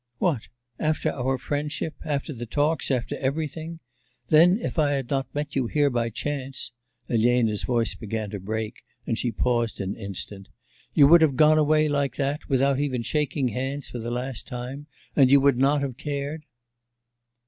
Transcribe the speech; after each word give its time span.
'What? 0.17 0.47
After 0.79 1.11
our 1.11 1.37
friendship, 1.37 1.93
after 2.03 2.33
the 2.33 2.47
talks, 2.47 2.89
after 2.89 3.15
everything.... 3.17 3.81
Then 4.29 4.57
if 4.57 4.79
I 4.79 4.93
had 4.93 5.11
not 5.11 5.27
met 5.35 5.55
you 5.55 5.67
here 5.67 5.91
by 5.91 6.09
chance.' 6.09 6.71
(Elena's 7.07 7.61
voice 7.61 7.93
began 7.93 8.31
to 8.31 8.39
break, 8.39 8.81
and 9.05 9.15
she 9.15 9.31
paused 9.31 9.79
an 9.79 9.95
instant)... 9.95 10.47
'you 10.95 11.05
would 11.05 11.21
have 11.21 11.35
gone 11.35 11.59
away 11.59 11.87
like 11.87 12.15
that, 12.15 12.49
without 12.49 12.79
even 12.79 13.03
shaking 13.03 13.49
hands 13.49 13.91
for 13.91 13.99
the 13.99 14.09
last 14.09 14.47
time, 14.47 14.87
and 15.15 15.31
you 15.31 15.39
would 15.39 15.59
not 15.59 15.81
have 15.81 15.97
cared? 15.97 16.45